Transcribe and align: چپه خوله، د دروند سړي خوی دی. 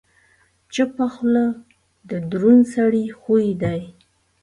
چپه 0.73 1.05
خوله، 1.13 1.45
د 2.09 2.11
دروند 2.31 2.63
سړي 2.75 3.05
خوی 3.19 3.49
دی. 3.63 3.81